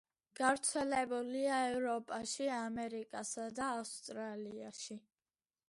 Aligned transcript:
გავრცელებულია 0.37 1.59
ევროპაში, 1.73 2.47
ამერიკასა 2.55 3.47
და 3.61 3.69
ავსტრალიაში. 3.77 4.99